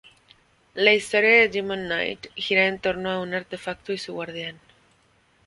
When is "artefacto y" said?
3.35-3.99